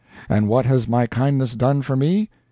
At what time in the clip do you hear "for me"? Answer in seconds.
1.83-2.31